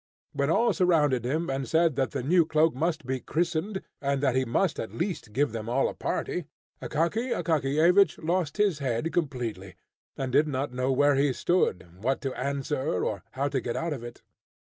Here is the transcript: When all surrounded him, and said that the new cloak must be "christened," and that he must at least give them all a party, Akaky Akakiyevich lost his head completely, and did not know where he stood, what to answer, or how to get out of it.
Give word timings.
When 0.33 0.49
all 0.49 0.73
surrounded 0.73 1.25
him, 1.27 1.47
and 1.51 1.67
said 1.69 1.95
that 1.95 2.09
the 2.09 2.23
new 2.23 2.43
cloak 2.43 2.73
must 2.73 3.05
be 3.05 3.19
"christened," 3.19 3.83
and 4.01 4.19
that 4.23 4.35
he 4.35 4.45
must 4.45 4.79
at 4.79 4.91
least 4.95 5.31
give 5.31 5.51
them 5.51 5.69
all 5.69 5.87
a 5.87 5.93
party, 5.93 6.45
Akaky 6.81 7.29
Akakiyevich 7.31 8.17
lost 8.27 8.57
his 8.57 8.79
head 8.79 9.13
completely, 9.13 9.75
and 10.17 10.31
did 10.31 10.47
not 10.47 10.73
know 10.73 10.91
where 10.91 11.13
he 11.13 11.31
stood, 11.33 11.85
what 12.01 12.19
to 12.21 12.33
answer, 12.33 13.05
or 13.05 13.21
how 13.33 13.47
to 13.49 13.61
get 13.61 13.75
out 13.77 13.93
of 13.93 14.03
it. 14.03 14.23